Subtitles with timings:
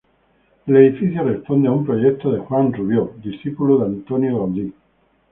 [0.65, 4.73] El edificio responde a un proyecto de Juan Rubió, discípulo de Antonio Gaudí.